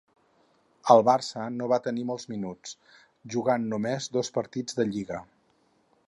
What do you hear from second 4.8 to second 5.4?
lliga.